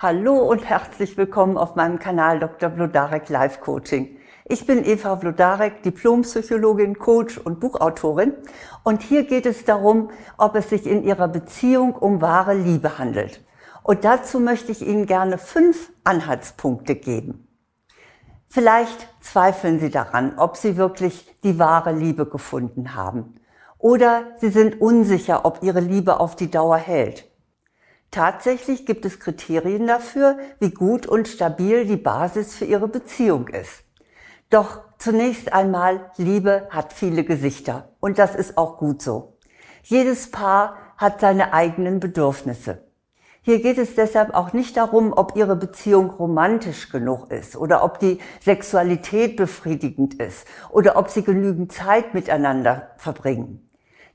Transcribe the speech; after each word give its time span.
Hallo 0.00 0.36
und 0.36 0.64
herzlich 0.64 1.16
willkommen 1.16 1.58
auf 1.58 1.74
meinem 1.74 1.98
Kanal 1.98 2.38
Dr. 2.38 2.68
Blodarek 2.68 3.28
Life 3.30 3.58
Coaching. 3.58 4.16
Ich 4.44 4.64
bin 4.64 4.84
Eva 4.84 5.16
Blodarek, 5.16 5.82
Diplompsychologin, 5.82 7.00
Coach 7.00 7.36
und 7.36 7.58
Buchautorin 7.58 8.34
und 8.84 9.02
hier 9.02 9.24
geht 9.24 9.44
es 9.44 9.64
darum, 9.64 10.12
ob 10.36 10.54
es 10.54 10.70
sich 10.70 10.86
in 10.86 11.02
Ihrer 11.02 11.26
Beziehung 11.26 11.96
um 11.96 12.20
wahre 12.20 12.54
Liebe 12.54 12.96
handelt. 12.96 13.44
Und 13.82 14.04
dazu 14.04 14.38
möchte 14.38 14.70
ich 14.70 14.86
Ihnen 14.86 15.06
gerne 15.06 15.36
fünf 15.36 15.90
Anhaltspunkte 16.04 16.94
geben. 16.94 17.48
Vielleicht 18.46 19.08
zweifeln 19.20 19.80
Sie 19.80 19.90
daran, 19.90 20.38
ob 20.38 20.56
Sie 20.56 20.76
wirklich 20.76 21.26
die 21.42 21.58
wahre 21.58 21.90
Liebe 21.90 22.26
gefunden 22.26 22.94
haben. 22.94 23.40
Oder 23.78 24.26
Sie 24.36 24.50
sind 24.50 24.80
unsicher, 24.80 25.44
ob 25.44 25.64
Ihre 25.64 25.80
Liebe 25.80 26.20
auf 26.20 26.36
die 26.36 26.52
Dauer 26.52 26.76
hält. 26.76 27.28
Tatsächlich 28.10 28.86
gibt 28.86 29.04
es 29.04 29.20
Kriterien 29.20 29.86
dafür, 29.86 30.38
wie 30.60 30.70
gut 30.70 31.06
und 31.06 31.28
stabil 31.28 31.84
die 31.84 31.96
Basis 31.96 32.54
für 32.54 32.64
ihre 32.64 32.88
Beziehung 32.88 33.48
ist. 33.48 33.84
Doch 34.50 34.80
zunächst 34.98 35.52
einmal, 35.52 36.10
Liebe 36.16 36.68
hat 36.70 36.94
viele 36.94 37.22
Gesichter 37.22 37.90
und 38.00 38.18
das 38.18 38.34
ist 38.34 38.56
auch 38.56 38.78
gut 38.78 39.02
so. 39.02 39.36
Jedes 39.82 40.30
Paar 40.30 40.76
hat 40.96 41.20
seine 41.20 41.52
eigenen 41.52 42.00
Bedürfnisse. 42.00 42.82
Hier 43.42 43.60
geht 43.60 43.78
es 43.78 43.94
deshalb 43.94 44.34
auch 44.34 44.52
nicht 44.52 44.76
darum, 44.76 45.12
ob 45.12 45.36
ihre 45.36 45.56
Beziehung 45.56 46.10
romantisch 46.10 46.90
genug 46.90 47.30
ist 47.30 47.56
oder 47.56 47.84
ob 47.84 47.98
die 47.98 48.18
Sexualität 48.40 49.36
befriedigend 49.36 50.14
ist 50.14 50.46
oder 50.70 50.96
ob 50.96 51.08
sie 51.10 51.22
genügend 51.22 51.72
Zeit 51.72 52.14
miteinander 52.14 52.90
verbringen. 52.96 53.67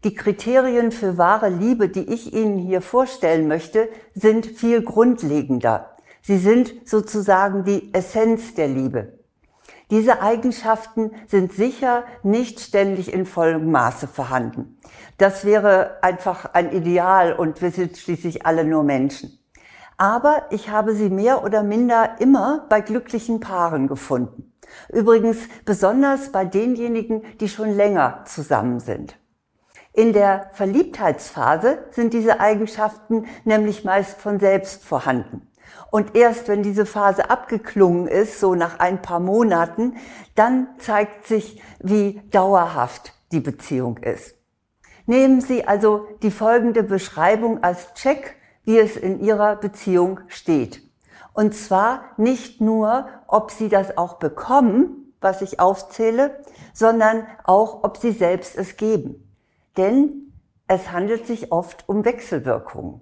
Die 0.03 0.16
Kriterien 0.16 0.91
für 0.91 1.17
wahre 1.17 1.48
Liebe, 1.48 1.88
die 1.88 2.12
ich 2.13 2.34
Ihnen 2.34 2.57
hier 2.57 2.81
vorstellen 2.81 3.48
möchte, 3.48 3.88
sind 4.13 4.45
viel 4.45 4.81
grundlegender. 4.81 5.95
Sie 6.21 6.38
sind 6.38 6.73
sozusagen 6.84 7.63
die 7.63 7.93
Essenz 7.93 8.53
der 8.53 8.67
Liebe. 8.67 9.20
Diese 9.91 10.21
Eigenschaften 10.21 11.12
sind 11.27 11.54
sicher 11.54 12.04
nicht 12.21 12.60
ständig 12.60 13.13
in 13.13 13.26
vollem 13.26 13.71
Maße 13.71 14.07
vorhanden. 14.07 14.77
Das 15.18 15.45
wäre 15.45 16.04
einfach 16.04 16.54
ein 16.54 16.73
Ideal 16.73 17.32
und 17.32 17.62
wir 17.62 17.71
sind 17.71 17.98
schließlich 17.98 18.45
alle 18.45 18.65
nur 18.65 18.84
Menschen. 18.84 19.40
Aber 19.98 20.48
ich 20.49 20.70
habe 20.70 20.95
sie 20.95 21.10
mehr 21.10 21.45
oder 21.45 21.63
minder 21.63 22.17
immer 22.20 22.65
bei 22.67 22.82
glücklichen 22.82 23.40
Paaren 23.40 23.88
gefunden. 23.88 24.51
Übrigens 24.91 25.38
besonders 25.63 26.32
bei 26.32 26.43
denjenigen, 26.43 27.21
die 27.40 27.48
schon 27.48 27.73
länger 27.73 28.23
zusammen 28.26 28.82
sind. 28.82 29.15
In 29.96 30.12
der 30.12 30.49
Verliebtheitsphase 30.54 31.86
sind 31.91 32.13
diese 32.13 32.40
Eigenschaften 32.40 33.27
nämlich 33.44 33.84
meist 33.84 34.20
von 34.20 34.40
selbst 34.40 34.84
vorhanden. 34.84 35.48
Und 35.91 36.16
erst 36.16 36.48
wenn 36.48 36.63
diese 36.63 36.88
Phase 36.88 37.30
abgeklungen 37.30 38.08
ist, 38.08 38.40
so 38.40 38.55
nach 38.55 38.80
ein 38.80 39.04
paar 39.04 39.20
Monaten, 39.20 39.98
dann 40.34 40.68
zeigt 40.80 41.27
sich, 41.27 41.62
wie 41.80 42.20
dauerhaft 42.32 43.13
die 43.32 43.40
Beziehung 43.40 43.98
ist. 43.98 44.35
Nehmen 45.05 45.41
Sie 45.41 45.68
also 45.68 46.07
die 46.24 46.32
folgende 46.32 46.82
Beschreibung 46.82 47.62
als 47.63 47.94
Check, 47.94 48.35
wie 48.63 48.80
es 48.80 48.98
in 48.98 49.20
Ihrer 49.20 49.57
Beziehung 49.57 50.22
steht. 50.28 50.82
Und 51.34 51.54
zwar 51.54 52.05
nicht 52.18 52.62
nur, 52.62 53.10
ob 53.28 53.52
Sie 53.52 53.70
das 53.70 53.96
auch 53.96 54.16
bekommen, 54.16 55.13
was 55.22 55.44
ich 55.44 55.60
aufzähle, 55.60 56.41
sondern 56.74 57.28
auch, 57.44 57.84
ob 57.84 57.98
Sie 57.98 58.12
selbst 58.12 58.55
es 58.55 58.76
geben 58.76 59.24
denn 59.77 60.34
es 60.68 60.91
handelt 60.91 61.27
sich 61.27 61.52
oft 61.52 61.88
um 61.88 62.05
Wechselwirkungen. 62.05 63.02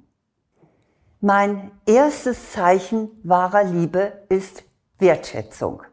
Mein 1.20 1.72
erstes 1.86 2.52
Zeichen 2.52 3.12
wahrer 3.24 3.64
Liebe 3.64 4.14
ist 4.30 4.64
Wertschätzung. 4.98 5.84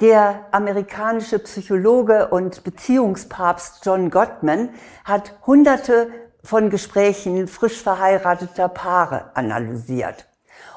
Der 0.00 0.46
amerikanische 0.50 1.38
Psychologe 1.38 2.28
und 2.28 2.64
Beziehungspapst 2.64 3.86
John 3.86 4.10
Gottman 4.10 4.70
hat 5.04 5.38
hunderte 5.46 6.08
von 6.42 6.68
Gesprächen 6.68 7.46
frisch 7.46 7.80
verheirateter 7.80 8.68
Paare 8.68 9.30
analysiert. 9.34 10.28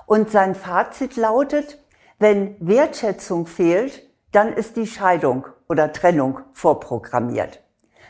Und 0.05 0.29
sein 0.29 0.53
Fazit 0.53 1.15
lautet, 1.15 1.83
wenn 2.19 2.55
Wertschätzung 2.59 3.47
fehlt, 3.47 4.03
dann 4.31 4.53
ist 4.53 4.75
die 4.75 4.87
Scheidung 4.87 5.47
oder 5.67 5.91
Trennung 5.91 6.41
vorprogrammiert. 6.53 7.63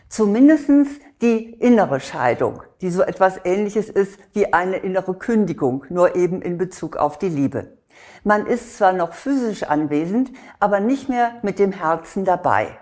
Zumindestens 0.10 0.88
die 1.22 1.54
innere 1.54 2.00
Scheidung, 2.00 2.64
die 2.82 2.90
so 2.90 3.02
etwas 3.02 3.40
ähnliches 3.44 3.90
ist 3.90 4.20
wie 4.34 4.54
eine 4.54 4.78
innere 4.78 5.14
Kündigung, 5.16 5.86
nur 5.90 6.16
eben 6.16 6.42
in 6.42 6.58
Bezug 6.58 6.96
auf 6.96 7.18
die 7.18 7.30
Liebe. 7.30 7.78
Man 8.24 8.46
ist 8.46 8.78
zwar 8.78 8.94
noch 8.94 9.14
physisch 9.14 9.64
anwesend, 9.64 10.32
aber 10.60 10.80
nicht 10.80 11.10
mehr 11.10 11.34
mit 11.42 11.60
dem 11.60 11.72
Herzen 11.72 12.26
dabei. 12.26 12.78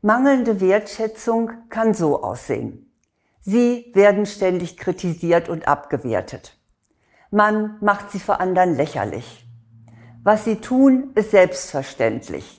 Mangelnde 0.00 0.60
Wertschätzung 0.60 1.50
kann 1.70 1.94
so 1.94 2.22
aussehen. 2.22 2.92
Sie 3.40 3.90
werden 3.94 4.26
ständig 4.26 4.76
kritisiert 4.76 5.48
und 5.48 5.68
abgewertet. 5.68 6.58
Man 7.30 7.76
macht 7.80 8.10
sie 8.10 8.20
vor 8.20 8.40
anderen 8.40 8.76
lächerlich. 8.76 9.46
Was 10.22 10.44
sie 10.44 10.56
tun, 10.56 11.10
ist 11.14 11.30
selbstverständlich. 11.30 12.57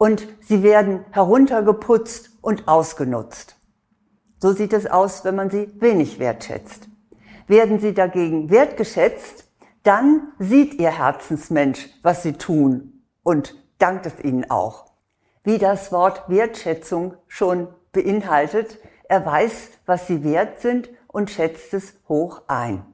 Und 0.00 0.26
sie 0.40 0.62
werden 0.62 1.04
heruntergeputzt 1.10 2.30
und 2.40 2.68
ausgenutzt. 2.68 3.56
So 4.38 4.54
sieht 4.54 4.72
es 4.72 4.86
aus, 4.86 5.26
wenn 5.26 5.36
man 5.36 5.50
sie 5.50 5.70
wenig 5.78 6.18
wertschätzt. 6.18 6.88
Werden 7.46 7.80
sie 7.80 7.92
dagegen 7.92 8.48
wertgeschätzt, 8.48 9.44
dann 9.82 10.32
sieht 10.38 10.80
ihr 10.80 10.90
Herzensmensch, 10.90 11.90
was 12.00 12.22
sie 12.22 12.32
tun 12.32 13.04
und 13.22 13.54
dankt 13.76 14.06
es 14.06 14.18
ihnen 14.24 14.50
auch. 14.50 14.86
Wie 15.44 15.58
das 15.58 15.92
Wort 15.92 16.30
Wertschätzung 16.30 17.16
schon 17.28 17.68
beinhaltet, 17.92 18.78
er 19.06 19.26
weiß, 19.26 19.68
was 19.84 20.06
sie 20.06 20.24
wert 20.24 20.62
sind 20.62 20.88
und 21.08 21.30
schätzt 21.30 21.74
es 21.74 21.92
hoch 22.08 22.40
ein. 22.48 22.86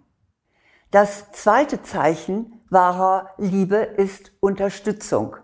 Das 0.91 1.31
zweite 1.31 1.85
Zeichen 1.85 2.65
wahrer 2.69 3.31
Liebe 3.39 3.77
ist 3.77 4.33
Unterstützung. 4.41 5.37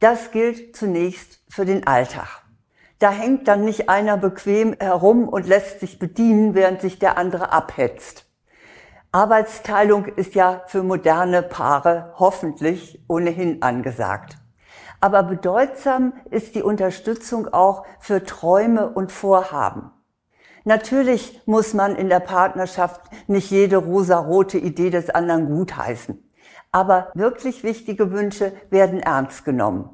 Das 0.00 0.30
gilt 0.30 0.76
zunächst 0.76 1.40
für 1.48 1.64
den 1.64 1.86
Alltag. 1.86 2.42
Da 2.98 3.10
hängt 3.10 3.48
dann 3.48 3.64
nicht 3.64 3.88
einer 3.88 4.16
bequem 4.16 4.74
herum 4.78 5.28
und 5.28 5.46
lässt 5.46 5.80
sich 5.80 5.98
bedienen, 5.98 6.54
während 6.54 6.80
sich 6.80 6.98
der 6.98 7.16
andere 7.16 7.52
abhetzt. 7.52 8.26
Arbeitsteilung 9.12 10.04
ist 10.04 10.34
ja 10.34 10.62
für 10.66 10.82
moderne 10.82 11.42
Paare 11.42 12.12
hoffentlich 12.18 13.02
ohnehin 13.08 13.62
angesagt. 13.62 14.36
Aber 15.00 15.22
bedeutsam 15.22 16.12
ist 16.30 16.54
die 16.54 16.62
Unterstützung 16.62 17.48
auch 17.52 17.86
für 17.98 18.24
Träume 18.24 18.90
und 18.90 19.12
Vorhaben. 19.12 19.90
Natürlich 20.64 21.40
muss 21.46 21.74
man 21.74 21.96
in 21.96 22.08
der 22.08 22.20
Partnerschaft 22.20 23.00
nicht 23.28 23.50
jede 23.50 23.76
rosarote 23.76 24.58
Idee 24.58 24.90
des 24.90 25.10
anderen 25.10 25.46
gutheißen. 25.46 26.25
Aber 26.76 27.10
wirklich 27.14 27.64
wichtige 27.64 28.12
Wünsche 28.12 28.52
werden 28.68 29.00
ernst 29.00 29.46
genommen. 29.46 29.88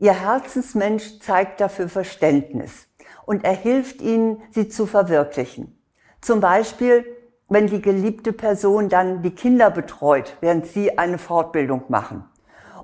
Ihr 0.00 0.12
Herzensmensch 0.12 1.20
zeigt 1.20 1.60
dafür 1.60 1.88
Verständnis 1.88 2.88
und 3.26 3.44
er 3.44 3.52
hilft 3.52 4.02
ihnen, 4.02 4.42
sie 4.50 4.68
zu 4.68 4.86
verwirklichen. 4.86 5.80
Zum 6.20 6.40
Beispiel, 6.40 7.04
wenn 7.48 7.68
die 7.68 7.80
geliebte 7.80 8.32
Person 8.32 8.88
dann 8.88 9.22
die 9.22 9.36
Kinder 9.36 9.70
betreut, 9.70 10.36
während 10.40 10.66
sie 10.66 10.98
eine 10.98 11.18
Fortbildung 11.18 11.84
machen. 11.90 12.24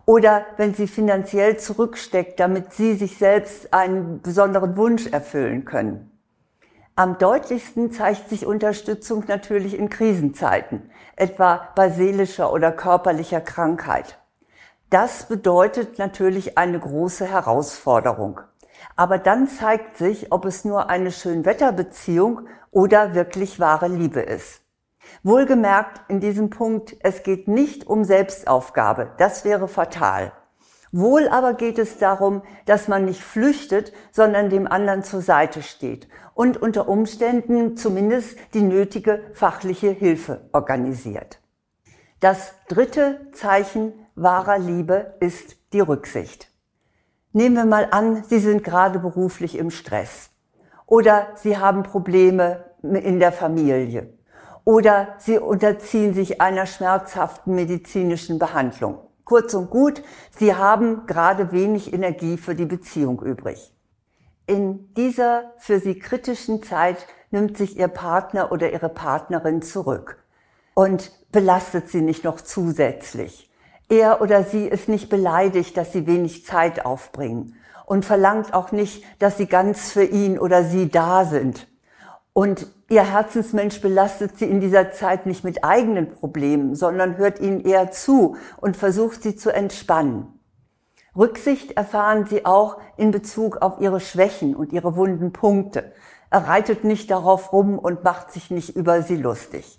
Oder 0.07 0.47
wenn 0.57 0.75
sie 0.75 0.87
finanziell 0.87 1.57
zurücksteckt, 1.57 2.39
damit 2.39 2.73
sie 2.73 2.95
sich 2.95 3.19
selbst 3.19 3.75
einen 3.75 4.23
besonderen 4.23 4.77
Wunsch 4.77 5.09
erfüllen 5.09 5.65
können. 5.65 6.12
Am 6.95 7.17
deutlichsten 7.17 7.91
zeigt 7.91 8.29
sich 8.29 8.45
Unterstützung 8.45 9.25
natürlich 9.27 9.79
in 9.79 9.89
Krisenzeiten, 9.89 10.91
etwa 11.17 11.69
bei 11.75 11.89
seelischer 11.89 12.53
oder 12.53 12.71
körperlicher 12.71 13.41
Krankheit. 13.41 14.19
Das 14.91 15.25
bedeutet 15.25 15.99
natürlich 15.99 16.59
eine 16.59 16.79
große 16.79 17.25
Herausforderung. 17.25 18.43
Aber 18.95 19.17
dann 19.17 19.49
zeigt 19.49 19.97
sich, 19.97 20.33
ob 20.33 20.45
es 20.45 20.67
nur 20.67 20.91
eine 20.91 21.13
Schönwetterbeziehung 21.13 22.47
oder 22.71 23.15
wirklich 23.15 23.59
wahre 23.59 23.89
Liebe 23.89 24.21
ist. 24.21 24.61
Wohlgemerkt 25.23 26.03
in 26.09 26.21
diesem 26.21 26.51
Punkt, 26.51 26.97
es 27.01 27.23
geht 27.23 27.49
nicht 27.49 27.87
um 27.87 28.05
Selbstaufgabe. 28.05 29.13
Das 29.17 29.47
wäre 29.47 29.67
fatal. 29.67 30.33
Wohl 30.95 31.27
aber 31.29 31.55
geht 31.55 31.79
es 31.79 31.97
darum, 31.97 32.43
dass 32.67 32.87
man 32.87 33.07
nicht 33.07 33.23
flüchtet, 33.23 33.95
sondern 34.11 34.51
dem 34.51 34.67
anderen 34.71 35.03
zur 35.03 35.23
Seite 35.23 35.63
steht 35.63 36.07
und 36.35 36.61
unter 36.61 36.89
Umständen 36.89 37.77
zumindest 37.77 38.37
die 38.55 38.63
nötige 38.63 39.23
fachliche 39.33 39.91
Hilfe 39.91 40.49
organisiert. 40.53 41.41
Das 42.21 42.55
dritte 42.69 43.21
Zeichen 43.33 43.93
wahrer 44.15 44.59
Liebe 44.59 45.15
ist 45.21 45.57
die 45.73 45.81
Rücksicht. 45.81 46.49
Nehmen 47.33 47.57
wir 47.57 47.65
mal 47.65 47.89
an, 47.91 48.25
Sie 48.25 48.39
sind 48.39 48.63
gerade 48.63 48.99
beruflich 48.99 49.57
im 49.57 49.71
Stress 49.71 50.31
oder 50.87 51.29
Sie 51.37 51.57
haben 51.57 51.83
Probleme 51.83 52.65
in 52.83 53.21
der 53.21 53.33
Familie 53.33 54.13
oder 54.65 55.15
sie 55.19 55.39
unterziehen 55.39 56.15
sich 56.15 56.41
einer 56.41 56.67
schmerzhaften 56.67 57.55
medizinischen 57.55 58.39
Behandlung. 58.39 58.99
Kurz 59.25 59.55
und 59.55 59.71
gut, 59.71 60.03
sie 60.37 60.55
haben 60.55 61.07
gerade 61.07 61.53
wenig 61.53 61.93
Energie 61.93 62.37
für 62.37 62.55
die 62.55 62.67
Beziehung 62.67 63.23
übrig. 63.23 63.73
In 64.47 64.93
dieser 64.95 65.53
für 65.59 65.79
sie 65.79 65.99
kritischen 65.99 66.63
Zeit 66.63 67.07
nimmt 67.31 67.57
sich 67.57 67.77
ihr 67.77 67.89
Partner 67.89 68.51
oder 68.51 68.73
ihre 68.73 68.89
Partnerin 68.89 69.63
zurück 69.63 70.23
und 70.75 71.13
belastet 71.31 71.89
sie 71.89 72.01
nicht 72.01 72.25
noch 72.25 72.41
zusätzlich. 72.41 73.51
Er 73.89 74.21
oder 74.21 74.43
sie 74.43 74.67
ist 74.67 74.89
nicht 74.89 75.09
beleidigt, 75.09 75.77
dass 75.77 75.93
sie 75.93 76.07
wenig 76.07 76.45
Zeit 76.45 76.85
aufbringen 76.85 77.57
und 77.87 78.05
verlangt 78.05 78.55
auch 78.55 78.73
nicht, 78.73 79.05
dass 79.19 79.37
sie 79.37 79.47
ganz 79.47 79.93
für 79.93 80.05
ihn 80.05 80.39
oder 80.39 80.65
sie 80.65 80.89
da 80.89 81.25
sind. 81.25 81.69
Und 82.33 82.67
ihr 82.89 83.05
Herzensmensch 83.05 83.81
belastet 83.81 84.39
sie 84.39 84.47
in 84.47 84.61
dieser 84.61 84.93
Zeit 84.93 85.27
nicht 85.27 85.45
mit 85.45 85.63
eigenen 85.63 86.11
Problemen, 86.11 86.75
sondern 86.75 87.17
hört 87.19 87.41
ihnen 87.41 87.61
eher 87.61 87.91
zu 87.91 88.37
und 88.57 88.77
versucht 88.77 89.23
sie 89.23 89.37
zu 89.37 89.51
entspannen. 89.51 90.41
Rücksicht 91.17 91.73
erfahren 91.73 92.27
sie 92.27 92.47
auch 92.47 92.79
in 92.97 93.11
Bezug 93.11 93.59
auf 93.59 93.81
ihre 93.81 94.01
Schwächen 94.01 94.57
und 94.57 94.73
ihre 94.73 94.97
wunden 94.97 95.33
Punkte. 95.33 95.93
Er 96.31 96.49
reitet 96.49 96.85
nicht 96.85 97.11
darauf 97.11 97.53
rum 97.53 97.79
und 97.79 98.05
macht 98.05 98.33
sich 98.33 98.51
nicht 98.51 98.75
über 98.75 99.03
sie 99.03 99.17
lustig. 99.17 99.79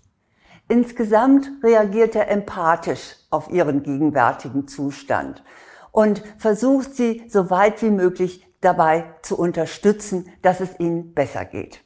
Insgesamt 0.67 1.49
reagiert 1.63 2.15
er 2.15 2.29
empathisch 2.29 3.17
auf 3.31 3.49
ihren 3.51 3.83
gegenwärtigen 3.83 4.67
Zustand 4.67 5.43
und 5.91 6.23
versucht 6.37 6.95
sie 6.95 7.23
so 7.27 7.49
weit 7.49 7.81
wie 7.81 7.91
möglich 7.91 8.47
dabei 8.61 9.13
zu 9.21 9.37
unterstützen, 9.37 10.29
dass 10.41 10.61
es 10.61 10.79
ihnen 10.79 11.13
besser 11.13 11.45
geht. 11.45 11.83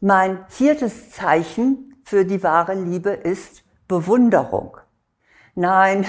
Mein 0.00 0.44
viertes 0.48 1.10
Zeichen 1.10 2.00
für 2.04 2.24
die 2.24 2.42
wahre 2.42 2.74
Liebe 2.74 3.10
ist 3.10 3.64
Bewunderung. 3.88 4.76
Nein, 5.58 6.06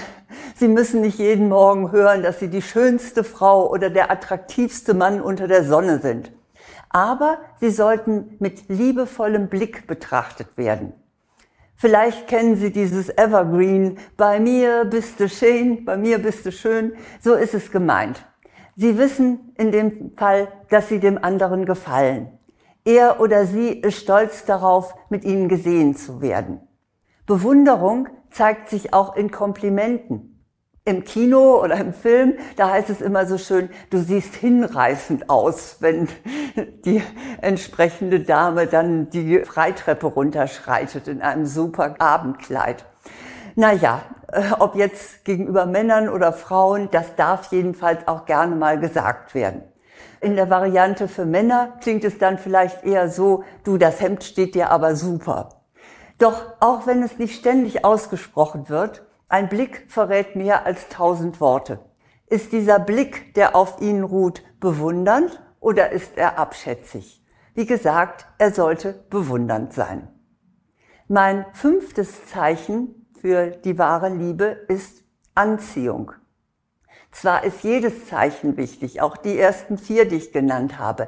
Sie 0.55 0.67
müssen 0.67 1.01
nicht 1.01 1.17
jeden 1.17 1.49
Morgen 1.49 1.91
hören, 1.91 2.23
dass 2.23 2.39
Sie 2.39 2.49
die 2.49 2.61
schönste 2.61 3.23
Frau 3.23 3.69
oder 3.69 3.89
der 3.89 4.11
attraktivste 4.11 4.93
Mann 4.93 5.21
unter 5.21 5.47
der 5.47 5.63
Sonne 5.63 5.99
sind 5.99 6.31
aber 6.89 7.37
sie 7.59 7.69
sollten 7.69 8.35
mit 8.39 8.67
liebevollem 8.67 9.47
Blick 9.47 9.87
betrachtet 9.87 10.57
werden. 10.57 10.93
Vielleicht 11.75 12.27
kennen 12.27 12.55
Sie 12.55 12.71
dieses 12.71 13.09
Evergreen, 13.09 13.99
bei 14.17 14.39
mir 14.39 14.85
bist 14.85 15.19
du 15.19 15.29
schön, 15.29 15.85
bei 15.85 15.95
mir 15.95 16.19
bist 16.19 16.45
du 16.45 16.51
schön, 16.51 16.93
so 17.21 17.35
ist 17.35 17.53
es 17.53 17.71
gemeint. 17.71 18.25
Sie 18.75 18.97
wissen 18.97 19.53
in 19.57 19.71
dem 19.71 20.11
Fall, 20.17 20.49
dass 20.69 20.89
Sie 20.89 20.99
dem 20.99 21.23
anderen 21.23 21.65
gefallen. 21.65 22.37
Er 22.83 23.21
oder 23.21 23.45
sie 23.45 23.69
ist 23.69 23.99
stolz 23.99 24.45
darauf, 24.45 24.93
mit 25.09 25.23
Ihnen 25.23 25.47
gesehen 25.47 25.95
zu 25.95 26.21
werden. 26.21 26.61
Bewunderung 27.25 28.07
zeigt 28.31 28.69
sich 28.69 28.93
auch 28.93 29.15
in 29.15 29.31
Komplimenten 29.31 30.39
im 30.89 31.03
Kino 31.03 31.61
oder 31.63 31.75
im 31.75 31.93
Film, 31.93 32.33
da 32.55 32.71
heißt 32.71 32.89
es 32.89 32.99
immer 32.99 33.25
so 33.25 33.37
schön, 33.37 33.69
du 33.89 33.99
siehst 33.99 34.35
hinreißend 34.35 35.29
aus, 35.29 35.77
wenn 35.79 36.07
die 36.85 37.01
entsprechende 37.41 38.21
Dame 38.21 38.67
dann 38.67 39.09
die 39.09 39.39
Freitreppe 39.39 40.07
runterschreitet 40.07 41.07
in 41.07 41.21
einem 41.21 41.45
super 41.45 41.95
Abendkleid. 41.99 42.85
Naja, 43.55 44.01
äh, 44.31 44.51
ob 44.59 44.75
jetzt 44.75 45.25
gegenüber 45.25 45.65
Männern 45.65 46.09
oder 46.09 46.33
Frauen, 46.33 46.89
das 46.91 47.15
darf 47.15 47.51
jedenfalls 47.51 48.07
auch 48.07 48.25
gerne 48.25 48.55
mal 48.55 48.79
gesagt 48.79 49.35
werden. 49.35 49.63
In 50.21 50.35
der 50.35 50.49
Variante 50.49 51.07
für 51.07 51.25
Männer 51.25 51.73
klingt 51.81 52.03
es 52.03 52.17
dann 52.17 52.37
vielleicht 52.37 52.83
eher 52.83 53.09
so, 53.09 53.43
du, 53.63 53.77
das 53.77 54.01
Hemd 54.01 54.23
steht 54.23 54.55
dir 54.55 54.69
aber 54.69 54.95
super. 54.95 55.58
Doch 56.19 56.53
auch 56.59 56.85
wenn 56.85 57.01
es 57.01 57.17
nicht 57.17 57.39
ständig 57.39 57.83
ausgesprochen 57.85 58.69
wird, 58.69 59.05
ein 59.29 59.47
Blick 59.49 59.85
verrät 59.87 60.35
mehr 60.35 60.65
als 60.65 60.89
tausend 60.89 61.39
Worte. 61.39 61.79
Ist 62.27 62.51
dieser 62.51 62.77
Blick, 62.77 63.33
der 63.33 63.55
auf 63.55 63.81
Ihnen 63.81 64.03
ruht, 64.03 64.43
bewundernd 64.59 65.41
oder 65.59 65.91
ist 65.91 66.17
er 66.17 66.37
abschätzig? 66.37 67.23
Wie 67.55 67.65
gesagt, 67.65 68.27
er 68.37 68.53
sollte 68.53 69.05
bewundernd 69.09 69.73
sein. 69.73 70.07
Mein 71.07 71.45
fünftes 71.53 72.27
Zeichen 72.27 73.07
für 73.19 73.47
die 73.47 73.77
wahre 73.77 74.09
Liebe 74.09 74.45
ist 74.67 75.03
Anziehung. 75.35 76.11
Zwar 77.11 77.43
ist 77.43 77.63
jedes 77.63 78.07
Zeichen 78.07 78.57
wichtig, 78.57 79.01
auch 79.01 79.17
die 79.17 79.39
ersten 79.39 79.77
vier, 79.77 80.07
die 80.07 80.17
ich 80.17 80.31
genannt 80.31 80.77
habe, 80.77 81.07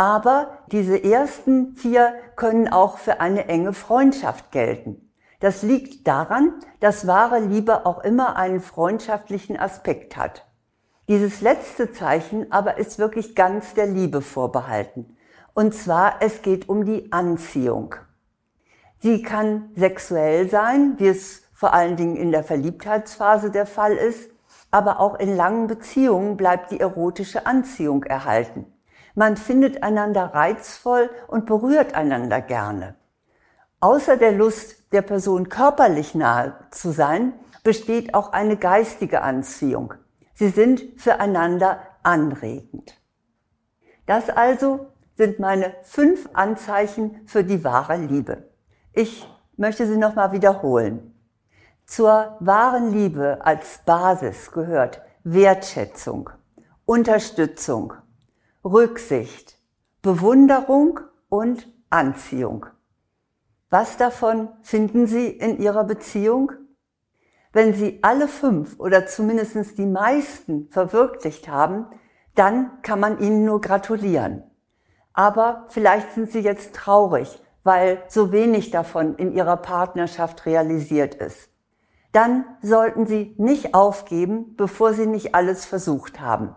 aber 0.00 0.48
diese 0.72 1.04
ersten 1.04 1.76
vier 1.76 2.14
können 2.34 2.68
auch 2.68 2.96
für 2.96 3.20
eine 3.20 3.48
enge 3.48 3.74
Freundschaft 3.74 4.50
gelten. 4.50 5.12
Das 5.40 5.62
liegt 5.62 6.08
daran, 6.08 6.54
dass 6.80 7.06
wahre 7.06 7.38
Liebe 7.38 7.84
auch 7.84 8.02
immer 8.02 8.36
einen 8.36 8.60
freundschaftlichen 8.60 9.58
Aspekt 9.58 10.16
hat. 10.16 10.46
Dieses 11.06 11.42
letzte 11.42 11.92
Zeichen 11.92 12.50
aber 12.50 12.78
ist 12.78 12.98
wirklich 12.98 13.34
ganz 13.34 13.74
der 13.74 13.88
Liebe 13.88 14.22
vorbehalten. 14.22 15.18
Und 15.52 15.74
zwar, 15.74 16.14
es 16.20 16.40
geht 16.40 16.70
um 16.70 16.86
die 16.86 17.12
Anziehung. 17.12 17.94
Sie 19.00 19.20
kann 19.20 19.68
sexuell 19.76 20.48
sein, 20.48 20.94
wie 20.96 21.08
es 21.08 21.42
vor 21.52 21.74
allen 21.74 21.96
Dingen 21.96 22.16
in 22.16 22.32
der 22.32 22.44
Verliebtheitsphase 22.44 23.50
der 23.50 23.66
Fall 23.66 23.92
ist, 23.92 24.30
aber 24.70 24.98
auch 24.98 25.18
in 25.18 25.36
langen 25.36 25.66
Beziehungen 25.66 26.38
bleibt 26.38 26.70
die 26.70 26.80
erotische 26.80 27.44
Anziehung 27.44 28.04
erhalten. 28.04 28.64
Man 29.14 29.36
findet 29.36 29.82
einander 29.82 30.34
reizvoll 30.34 31.10
und 31.28 31.46
berührt 31.46 31.94
einander 31.94 32.40
gerne. 32.40 32.94
Außer 33.80 34.16
der 34.16 34.32
Lust 34.32 34.92
der 34.92 35.02
Person 35.02 35.48
körperlich 35.48 36.14
nahe 36.14 36.54
zu 36.70 36.90
sein, 36.90 37.32
besteht 37.62 38.14
auch 38.14 38.32
eine 38.32 38.56
geistige 38.56 39.22
Anziehung. 39.22 39.94
Sie 40.34 40.48
sind 40.48 40.82
füreinander 41.00 41.80
anregend. 42.02 42.96
Das 44.06 44.30
also 44.30 44.86
sind 45.16 45.38
meine 45.38 45.74
fünf 45.82 46.28
Anzeichen 46.32 47.20
für 47.26 47.44
die 47.44 47.62
wahre 47.62 47.96
Liebe. 47.96 48.48
Ich 48.92 49.28
möchte 49.56 49.86
sie 49.86 49.96
nochmal 49.96 50.32
wiederholen. 50.32 51.14
Zur 51.86 52.36
wahren 52.40 52.92
Liebe 52.92 53.38
als 53.42 53.80
Basis 53.84 54.50
gehört 54.52 55.02
Wertschätzung, 55.24 56.30
Unterstützung, 56.86 57.92
Rücksicht, 58.64 59.58
Bewunderung 60.02 61.00
und 61.30 61.66
Anziehung. 61.88 62.66
Was 63.70 63.96
davon 63.96 64.50
finden 64.60 65.06
Sie 65.06 65.28
in 65.28 65.58
Ihrer 65.58 65.84
Beziehung? 65.84 66.52
Wenn 67.54 67.72
Sie 67.72 68.00
alle 68.02 68.28
fünf 68.28 68.78
oder 68.78 69.06
zumindest 69.06 69.78
die 69.78 69.86
meisten 69.86 70.68
verwirklicht 70.68 71.48
haben, 71.48 71.86
dann 72.34 72.82
kann 72.82 73.00
man 73.00 73.18
Ihnen 73.20 73.46
nur 73.46 73.62
gratulieren. 73.62 74.42
Aber 75.14 75.64
vielleicht 75.68 76.12
sind 76.12 76.30
Sie 76.30 76.40
jetzt 76.40 76.74
traurig, 76.74 77.42
weil 77.64 78.02
so 78.08 78.30
wenig 78.30 78.70
davon 78.70 79.16
in 79.16 79.32
Ihrer 79.32 79.56
Partnerschaft 79.56 80.44
realisiert 80.44 81.14
ist. 81.14 81.48
Dann 82.12 82.44
sollten 82.60 83.06
Sie 83.06 83.34
nicht 83.38 83.74
aufgeben, 83.74 84.54
bevor 84.56 84.92
Sie 84.92 85.06
nicht 85.06 85.34
alles 85.34 85.64
versucht 85.64 86.20
haben. 86.20 86.54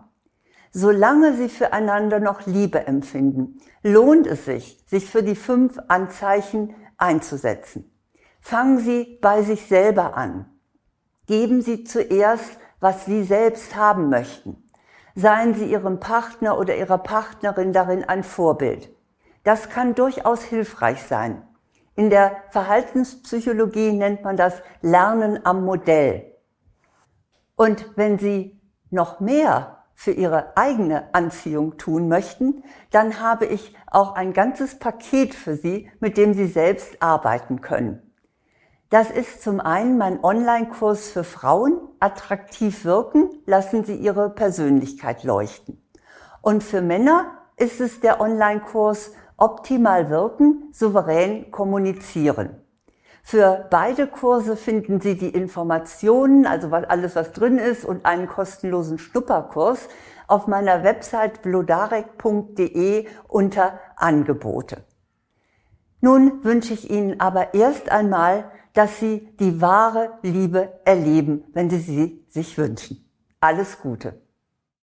Solange 0.75 1.36
Sie 1.36 1.50
füreinander 1.50 2.20
noch 2.20 2.48
Liebe 2.48 2.88
empfinden, 2.88 3.62
lohnt 3.84 4.25
es 4.25 4.46
sich, 4.46 4.84
sich 4.88 5.08
für 5.08 5.22
die 5.22 5.36
fünf 5.36 5.77
Anzeichen 5.88 6.74
einzusetzen. 6.98 7.96
Fangen 8.42 8.80
Sie 8.80 9.20
bei 9.22 9.44
sich 9.44 9.68
selber 9.68 10.18
an. 10.18 10.50
Geben 11.27 11.62
Sie 11.62 11.84
zuerst, 11.84 12.58
was 12.80 13.06
Sie 13.06 13.24
selbst 13.24 13.75
haben 13.75 14.10
möchten. 14.10 14.68
Seien 15.13 15.53
Sie 15.53 15.65
Ihrem 15.65 16.00
Partner 16.00 16.58
oder 16.58 16.75
Ihrer 16.75 16.98
Partnerin 16.98 17.72
darin 17.72 18.03
ein 18.03 18.24
Vorbild. 18.24 18.89
Das 19.44 19.70
kann 19.70 19.94
durchaus 19.94 20.42
hilfreich 20.42 21.03
sein. 21.03 21.48
In 21.96 22.10
der 22.10 22.36
Verhaltenspsychologie 22.50 23.92
nennt 23.92 24.24
man 24.24 24.38
das 24.38 24.56
Lernen 24.82 25.46
am 25.46 25.63
Modell. 25.65 26.34
Und 27.56 27.92
wenn 27.96 28.18
Sie 28.18 28.60
noch 28.89 29.20
mehr 29.20 29.82
für 29.95 30.12
ihre 30.12 30.57
eigene 30.57 31.13
Anziehung 31.13 31.77
tun 31.77 32.07
möchten, 32.07 32.63
dann 32.91 33.19
habe 33.19 33.45
ich 33.45 33.75
auch 33.88 34.15
ein 34.15 34.33
ganzes 34.33 34.79
Paket 34.79 35.33
für 35.35 35.55
Sie, 35.55 35.89
mit 36.00 36.17
dem 36.17 36.33
Sie 36.33 36.47
selbst 36.47 37.01
arbeiten 37.01 37.62
können. 37.62 38.01
Das 38.89 39.09
ist 39.09 39.41
zum 39.41 39.59
einen 39.59 39.97
mein 39.97 40.23
Online-Kurs 40.23 41.09
für 41.09 41.23
Frauen, 41.23 41.79
attraktiv 42.00 42.85
wirken, 42.85 43.29
lassen 43.45 43.83
Sie 43.83 43.95
Ihre 43.95 44.29
Persönlichkeit 44.29 45.23
leuchten. 45.23 45.81
Und 46.41 46.63
für 46.63 46.81
Männer 46.81 47.39
ist 47.57 47.81
es 47.81 48.01
der 48.01 48.21
Online-Kurs 48.21 49.13
Optimal 49.38 50.09
wirken, 50.09 50.69
souverän 50.71 51.50
kommunizieren. 51.50 52.62
Für 53.25 53.65
beide 53.70 54.06
Kurse 54.06 54.58
finden 54.58 55.00
Sie 55.00 55.18
die 55.18 55.30
Informationen, 55.30 56.46
also 56.46 56.70
alles, 56.72 57.15
was 57.15 57.32
drin 57.32 57.58
ist, 57.58 57.86
und 57.86 58.06
einen 58.06 58.27
kostenlosen 58.27 59.00
Schnupperkurs 59.00 59.88
auf 60.27 60.48
meiner 60.48 60.84
Website 60.84 61.42
blodarek.de 61.42 63.08
unter 63.27 63.80
Angebote. 63.96 64.84
Nun 66.01 66.44
wünsche 66.44 66.74
ich 66.74 66.92
Ihnen 66.92 67.22
aber 67.22 67.53
erst 67.53 67.89
einmal, 67.89 68.51
dass 68.74 69.00
Sie 69.00 69.34
die 69.39 69.62
wahre 69.62 70.20
Liebe 70.22 70.82
erleben, 70.84 71.46
wenn 71.53 71.70
Sie 71.70 71.80
sie 71.80 72.25
sich 72.27 72.58
wünschen. 72.58 73.10
Alles 73.39 73.80
Gute. 73.80 74.23